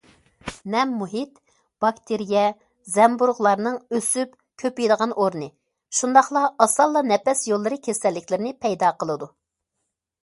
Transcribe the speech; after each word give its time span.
نەم 0.75 0.93
مۇھىت 1.01 1.35
باكتېرىيە، 1.85 2.45
زەمبۇرۇغلارنىڭ 2.93 3.77
ئۆسۈپ، 3.97 4.33
كۆپىيىدىغان 4.63 5.13
ئورنى، 5.25 5.51
شۇنداقلا 5.99 6.45
ئاسانلا 6.67 7.07
نەپەس 7.13 7.47
يوللىرى 7.53 7.83
كېسەللىكلىرىنى 7.89 8.59
پەيدا 8.67 8.95
قىلىدۇ. 9.05 9.33